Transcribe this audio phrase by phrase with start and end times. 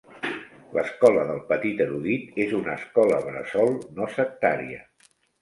[0.77, 4.83] L'Escola del petit erudit és una escola bressol no sectària.